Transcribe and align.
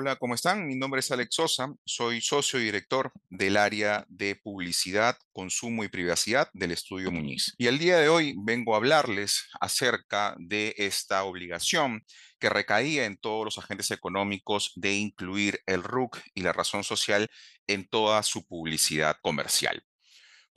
Hola, 0.00 0.14
¿cómo 0.14 0.36
están? 0.36 0.68
Mi 0.68 0.76
nombre 0.76 1.00
es 1.00 1.10
Alex 1.10 1.34
Sosa, 1.34 1.74
soy 1.84 2.20
socio 2.20 2.60
y 2.60 2.62
director 2.62 3.10
del 3.30 3.56
área 3.56 4.06
de 4.08 4.36
publicidad, 4.36 5.18
consumo 5.32 5.82
y 5.82 5.88
privacidad 5.88 6.48
del 6.52 6.70
estudio 6.70 7.10
Muñiz. 7.10 7.52
Y 7.58 7.66
el 7.66 7.80
día 7.80 7.98
de 7.98 8.08
hoy 8.08 8.36
vengo 8.44 8.74
a 8.74 8.76
hablarles 8.76 9.48
acerca 9.60 10.36
de 10.38 10.72
esta 10.78 11.24
obligación 11.24 12.04
que 12.38 12.48
recaía 12.48 13.06
en 13.06 13.16
todos 13.16 13.44
los 13.44 13.58
agentes 13.58 13.90
económicos 13.90 14.70
de 14.76 14.92
incluir 14.92 15.62
el 15.66 15.82
RUC 15.82 16.20
y 16.32 16.42
la 16.42 16.52
razón 16.52 16.84
social 16.84 17.28
en 17.66 17.88
toda 17.88 18.22
su 18.22 18.46
publicidad 18.46 19.16
comercial. 19.20 19.82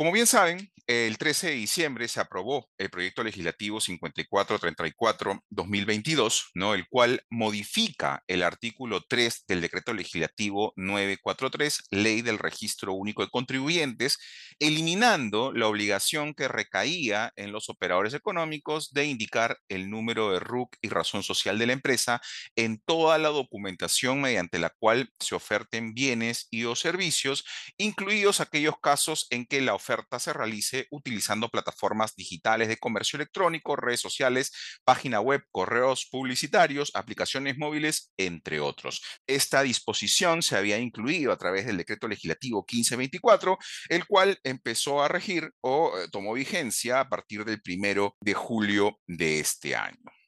Como 0.02 0.12
bien 0.12 0.26
saben, 0.26 0.72
el 0.88 1.20
13 1.20 1.48
de 1.48 1.54
diciembre 1.54 2.08
se 2.08 2.20
aprobó 2.20 2.68
el 2.80 2.90
proyecto 2.90 3.24
legislativo 3.24 3.80
5434-2022, 3.80 6.46
¿no? 6.56 6.74
el 6.74 6.88
cual 6.88 7.24
modifica 7.30 8.24
el 8.28 8.42
artículo 8.42 9.04
3 9.08 9.44
del 9.48 9.62
decreto 9.62 9.94
legislativo 9.94 10.74
943, 10.76 11.84
Ley 11.92 12.24
del 12.24 12.40
Registro 12.40 12.94
Único 12.94 13.24
de 13.24 13.30
Contribuyentes, 13.30 14.18
eliminando 14.58 15.54
la 15.54 15.68
obligación 15.68 16.34
que 16.34 16.48
recaía 16.48 17.32
en 17.36 17.52
los 17.52 17.70
operadores 17.70 18.16
económicos 18.16 18.92
de 18.92 19.06
indicar 19.06 19.60
el 19.70 19.92
número 19.92 20.32
de 20.32 20.40
RUC 20.40 20.78
y 20.82 20.90
razón 20.90 21.22
social 21.22 21.60
de 21.60 21.68
la 21.68 21.74
empresa 21.74 22.22
en 22.56 22.80
toda 22.80 23.20
la 23.20 23.30
documentación 23.30 24.20
mediante 24.20 24.58
la 24.58 24.72
cual 24.80 25.12
se 25.20 25.36
oferten 25.36 25.94
bienes 25.94 26.48
y 26.50 26.66
o 26.66 26.76
servicios, 26.76 27.46
incluidos 27.78 28.42
aquellos 28.42 28.80
casos 28.82 29.28
en 29.30 29.46
que 29.46 29.62
la 29.62 29.76
oferta 29.76 29.91
se 30.20 30.34
realice 30.34 30.88
utilizando 30.92 31.50
plataformas 31.50 32.16
digitales 32.16 32.68
de 32.68 32.78
comercio 32.78 33.18
electrónico, 33.18 33.76
redes 33.76 34.00
sociales, 34.00 34.52
página 34.84 35.20
web, 35.20 35.42
correos 35.52 36.08
publicitarios, 36.12 36.92
aplicaciones 36.94 37.58
móviles, 37.58 38.12
entre 38.18 38.60
otros. 38.60 39.02
Esta 39.28 39.62
disposición 39.64 40.44
se 40.44 40.58
había 40.58 40.78
incluido 40.78 41.32
a 41.32 41.38
través 41.38 41.66
del 41.66 41.78
decreto 41.78 42.08
legislativo 42.08 42.66
1524, 42.70 43.58
el 43.90 44.06
cual 44.06 44.40
empezó 44.44 45.02
a 45.04 45.08
regir 45.08 45.52
o 45.62 45.98
eh, 45.98 46.08
tomó 46.12 46.34
vigencia 46.34 47.00
a 47.00 47.10
partir 47.10 47.46
del 47.46 47.62
primero 47.62 48.16
de 48.22 48.34
julio 48.34 49.00
de 49.08 49.40
este 49.40 49.76
año. 49.76 50.21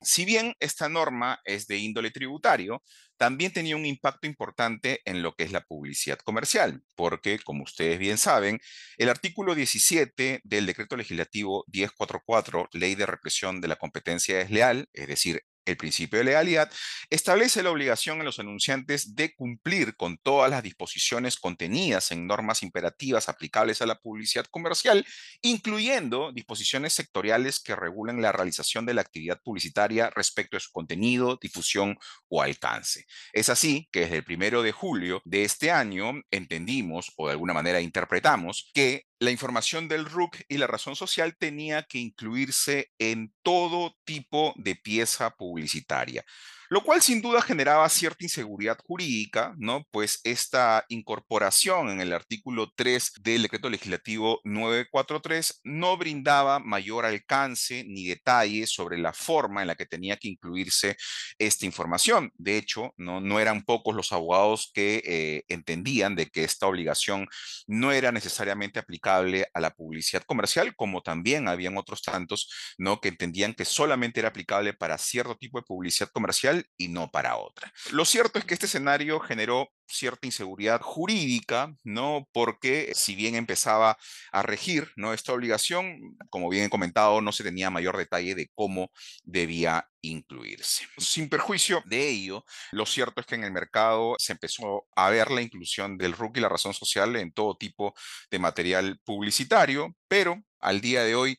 Si 0.00 0.24
bien 0.24 0.54
esta 0.60 0.88
norma 0.88 1.40
es 1.44 1.66
de 1.66 1.78
índole 1.78 2.10
tributario, 2.10 2.82
también 3.16 3.52
tenía 3.52 3.76
un 3.76 3.84
impacto 3.84 4.28
importante 4.28 5.00
en 5.04 5.22
lo 5.22 5.34
que 5.34 5.42
es 5.42 5.50
la 5.50 5.64
publicidad 5.64 6.18
comercial, 6.20 6.82
porque, 6.94 7.40
como 7.40 7.64
ustedes 7.64 7.98
bien 7.98 8.16
saben, 8.16 8.60
el 8.96 9.08
artículo 9.08 9.56
17 9.56 10.40
del 10.44 10.66
decreto 10.66 10.96
legislativo 10.96 11.64
1044, 11.72 12.68
Ley 12.72 12.94
de 12.94 13.06
Represión 13.06 13.60
de 13.60 13.68
la 13.68 13.76
Competencia 13.76 14.38
Desleal, 14.38 14.88
es 14.92 15.08
decir, 15.08 15.42
el 15.68 15.76
principio 15.76 16.18
de 16.18 16.24
legalidad, 16.24 16.70
establece 17.10 17.62
la 17.62 17.70
obligación 17.70 18.18
en 18.18 18.24
los 18.24 18.38
anunciantes 18.38 19.14
de 19.14 19.34
cumplir 19.34 19.96
con 19.96 20.18
todas 20.18 20.50
las 20.50 20.62
disposiciones 20.62 21.36
contenidas 21.36 22.10
en 22.10 22.26
normas 22.26 22.62
imperativas 22.62 23.28
aplicables 23.28 23.82
a 23.82 23.86
la 23.86 24.00
publicidad 24.00 24.46
comercial, 24.46 25.06
incluyendo 25.42 26.32
disposiciones 26.32 26.92
sectoriales 26.92 27.60
que 27.60 27.76
regulen 27.76 28.22
la 28.22 28.32
realización 28.32 28.86
de 28.86 28.94
la 28.94 29.02
actividad 29.02 29.40
publicitaria 29.42 30.10
respecto 30.10 30.56
de 30.56 30.60
su 30.60 30.70
contenido, 30.72 31.38
difusión 31.40 31.98
o 32.28 32.42
alcance. 32.42 33.04
Es 33.32 33.48
así 33.48 33.88
que 33.92 34.00
desde 34.00 34.16
el 34.16 34.24
primero 34.24 34.62
de 34.62 34.72
julio 34.72 35.22
de 35.24 35.44
este 35.44 35.70
año 35.70 36.12
entendimos 36.30 37.12
o 37.16 37.26
de 37.26 37.32
alguna 37.32 37.54
manera 37.54 37.80
interpretamos 37.80 38.70
que 38.74 39.07
la 39.18 39.30
información 39.30 39.88
del 39.88 40.04
RUC 40.04 40.42
y 40.48 40.58
la 40.58 40.66
razón 40.66 40.96
social 40.96 41.36
tenía 41.36 41.82
que 41.82 41.98
incluirse 41.98 42.90
en 42.98 43.32
todo 43.42 43.96
tipo 44.04 44.54
de 44.56 44.76
pieza 44.76 45.30
publicitaria 45.30 46.24
lo 46.70 46.82
cual 46.82 47.00
sin 47.00 47.22
duda 47.22 47.40
generaba 47.40 47.88
cierta 47.88 48.24
inseguridad 48.24 48.78
jurídica, 48.84 49.54
¿no? 49.58 49.86
Pues 49.90 50.20
esta 50.24 50.84
incorporación 50.88 51.88
en 51.88 52.00
el 52.00 52.12
artículo 52.12 52.70
3 52.76 53.12
del 53.22 53.42
decreto 53.42 53.70
legislativo 53.70 54.40
943 54.44 55.60
no 55.64 55.96
brindaba 55.96 56.58
mayor 56.58 57.06
alcance 57.06 57.84
ni 57.84 58.06
detalles 58.06 58.70
sobre 58.70 58.98
la 58.98 59.14
forma 59.14 59.62
en 59.62 59.68
la 59.68 59.76
que 59.76 59.86
tenía 59.86 60.18
que 60.18 60.28
incluirse 60.28 60.96
esta 61.38 61.64
información. 61.64 62.32
De 62.36 62.58
hecho, 62.58 62.92
no, 62.98 63.40
eran 63.40 63.62
pocos 63.62 63.94
los 63.94 64.12
abogados 64.12 64.70
que 64.74 65.02
eh, 65.06 65.44
entendían 65.48 66.16
de 66.16 66.26
que 66.26 66.44
esta 66.44 66.66
obligación 66.66 67.28
no 67.66 67.92
era 67.92 68.12
necesariamente 68.12 68.78
aplicable 69.08 69.46
a 69.54 69.60
la 69.60 69.70
publicidad 69.70 70.22
comercial, 70.24 70.74
como 70.76 71.02
también 71.02 71.48
habían 71.48 71.76
otros 71.76 72.02
tantos, 72.02 72.50
¿no? 72.78 73.00
Que 73.00 73.08
entendían 73.08 73.54
que 73.54 73.64
solamente 73.64 74.20
era 74.20 74.28
aplicable 74.28 74.74
para 74.74 74.98
cierto 74.98 75.36
tipo 75.36 75.58
de 75.58 75.64
publicidad 75.64 76.10
comercial 76.12 76.66
y 76.76 76.88
no 76.88 77.10
para 77.10 77.36
otra. 77.36 77.72
Lo 77.90 78.04
cierto 78.04 78.38
es 78.38 78.44
que 78.44 78.54
este 78.54 78.66
escenario 78.66 79.20
generó 79.20 79.68
cierta 79.88 80.26
inseguridad 80.26 80.80
jurídica, 80.80 81.74
¿no? 81.84 82.28
Porque 82.32 82.92
si 82.94 83.14
bien 83.14 83.34
empezaba 83.34 83.96
a 84.32 84.42
regir, 84.42 84.92
¿no? 84.96 85.12
Esta 85.12 85.32
obligación, 85.32 86.16
como 86.30 86.48
bien 86.48 86.64
he 86.64 86.70
comentado, 86.70 87.20
no 87.20 87.32
se 87.32 87.44
tenía 87.44 87.70
mayor 87.70 87.96
detalle 87.96 88.34
de 88.34 88.50
cómo 88.54 88.90
debía 89.24 89.88
incluirse. 90.00 90.86
Sin 90.98 91.28
perjuicio 91.28 91.82
de 91.86 92.08
ello, 92.08 92.44
lo 92.72 92.86
cierto 92.86 93.20
es 93.20 93.26
que 93.26 93.34
en 93.34 93.44
el 93.44 93.52
mercado 93.52 94.14
se 94.18 94.32
empezó 94.32 94.86
a 94.94 95.10
ver 95.10 95.30
la 95.30 95.42
inclusión 95.42 95.98
del 95.98 96.12
RUC 96.12 96.36
y 96.36 96.40
la 96.40 96.48
razón 96.48 96.74
social 96.74 97.16
en 97.16 97.32
todo 97.32 97.56
tipo 97.56 97.94
de 98.30 98.38
material 98.38 99.00
publicitario, 99.04 99.94
pero 100.06 100.42
al 100.60 100.80
día 100.80 101.02
de 101.04 101.14
hoy 101.14 101.38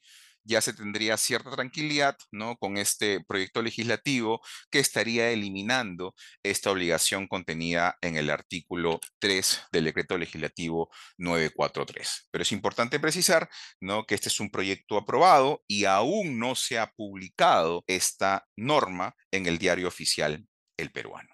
ya 0.50 0.62
se 0.62 0.74
tendría 0.74 1.16
cierta 1.16 1.52
tranquilidad 1.52 2.18
¿no? 2.32 2.58
con 2.58 2.78
este 2.78 3.24
proyecto 3.24 3.62
legislativo 3.62 4.42
que 4.72 4.80
estaría 4.80 5.30
eliminando 5.30 6.16
esta 6.44 6.72
obligación 6.72 7.28
contenida 7.28 7.98
en 8.02 8.18
el 8.18 8.32
artículo 8.32 9.00
3 9.20 9.62
del 9.72 9.86
decreto 9.86 10.18
legislativo 10.18 10.90
943. 11.20 12.30
Pero 12.32 12.42
es 12.42 12.52
importante 12.52 13.00
precisar 13.00 13.48
¿no? 13.80 14.06
que 14.06 14.16
este 14.16 14.30
es 14.30 14.40
un 14.40 14.50
proyecto 14.50 14.98
aprobado 14.98 15.64
y 15.68 15.86
aún 15.86 16.40
no 16.40 16.56
se 16.56 16.80
ha 16.80 16.92
publicado 16.94 17.84
esta 17.86 18.48
norma 18.58 19.16
en 19.32 19.46
el 19.46 19.60
diario 19.60 19.88
oficial 19.88 20.48
El 20.78 20.92
Peruano. 20.92 21.30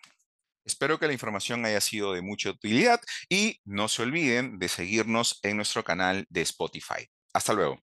Espero 0.66 1.00
que 1.00 1.08
la 1.08 1.14
información 1.14 1.64
haya 1.64 1.80
sido 1.80 2.12
de 2.12 2.22
mucha 2.22 2.50
utilidad 2.50 3.00
y 3.30 3.62
no 3.64 3.88
se 3.88 4.02
olviden 4.02 4.58
de 4.60 4.68
seguirnos 4.68 5.40
en 5.44 5.58
nuestro 5.58 5.84
canal 5.84 6.26
de 6.30 6.42
Spotify. 6.42 7.08
Hasta 7.34 7.54
luego. 7.54 7.80